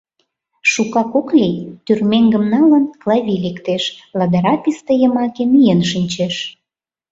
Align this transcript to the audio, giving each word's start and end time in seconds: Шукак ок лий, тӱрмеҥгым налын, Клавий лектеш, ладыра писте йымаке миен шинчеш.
Шукак 0.71 1.11
ок 1.19 1.29
лий, 1.39 1.55
тӱрмеҥгым 1.85 2.43
налын, 2.53 2.83
Клавий 3.01 3.39
лектеш, 3.45 3.83
ладыра 4.17 4.55
писте 4.63 4.93
йымаке 5.01 5.43
миен 5.51 5.81
шинчеш. 5.91 6.35